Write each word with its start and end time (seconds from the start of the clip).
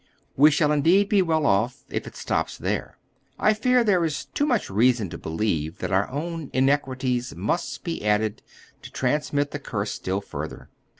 We 0.35 0.49
shall 0.49 0.71
indeed 0.71 1.09
be 1.09 1.21
well 1.21 1.45
off, 1.45 1.83
if 1.87 2.07
it 2.07 2.15
stop 2.15 2.51
there. 2.53 2.97
I 3.37 3.53
fear 3.53 3.83
there 3.83 4.03
is 4.03 4.25
too 4.25 4.47
much 4.47 4.67
reason 4.67 5.11
to 5.11 5.17
believe 5.19 5.77
that 5.77 5.91
our 5.91 6.09
own 6.09 6.49
iniquities 6.53 7.35
must 7.35 7.83
be 7.83 8.03
added 8.03 8.41
to 8.81 8.91
transmit 8.91 9.51
the 9.51 9.59
curse 9.59 9.91
still 9.91 10.19
further. 10.19 10.69